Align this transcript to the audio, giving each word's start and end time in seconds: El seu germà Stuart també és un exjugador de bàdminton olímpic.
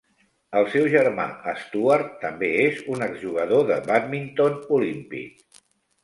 El 0.59 0.67
seu 0.75 0.85
germà 0.91 1.25
Stuart 1.63 2.07
també 2.23 2.49
és 2.61 2.79
un 2.93 3.05
exjugador 3.07 3.67
de 3.73 3.77
bàdminton 3.91 4.57
olímpic. 4.79 5.61